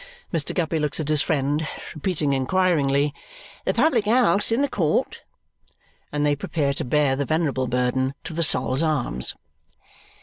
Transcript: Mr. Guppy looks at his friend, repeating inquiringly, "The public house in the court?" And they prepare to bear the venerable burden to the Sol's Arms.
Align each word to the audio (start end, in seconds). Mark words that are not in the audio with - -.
Mr. 0.33 0.51
Guppy 0.55 0.79
looks 0.79 0.99
at 0.99 1.09
his 1.09 1.21
friend, 1.21 1.67
repeating 1.93 2.31
inquiringly, 2.33 3.13
"The 3.65 3.73
public 3.75 4.05
house 4.05 4.51
in 4.51 4.63
the 4.63 4.67
court?" 4.67 5.21
And 6.11 6.25
they 6.25 6.35
prepare 6.35 6.73
to 6.73 6.83
bear 6.83 7.15
the 7.15 7.23
venerable 7.23 7.67
burden 7.67 8.15
to 8.23 8.33
the 8.33 8.41
Sol's 8.41 8.81
Arms. 8.81 9.35